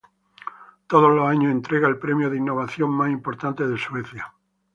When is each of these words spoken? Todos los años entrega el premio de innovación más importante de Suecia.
Todos 0.87 1.11
los 1.15 1.27
años 1.29 1.51
entrega 1.51 1.87
el 1.87 1.99
premio 1.99 2.31
de 2.31 2.37
innovación 2.37 2.89
más 2.89 3.11
importante 3.11 3.67
de 3.67 3.77
Suecia. 3.77 4.33